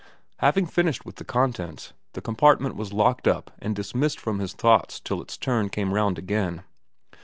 Having 0.39 0.65
finished 0.65 1.05
with 1.05 1.17
the 1.17 1.23
contents, 1.23 1.93
the 2.13 2.23
compartment 2.23 2.75
was 2.75 2.91
locked 2.91 3.27
up 3.27 3.51
and 3.59 3.75
dismissed 3.75 4.19
from 4.19 4.39
his 4.39 4.53
thoughts 4.53 4.99
till 4.99 5.21
its 5.21 5.37
turn 5.37 5.69
came 5.69 5.93
round 5.93 6.17
again. 6.17 6.63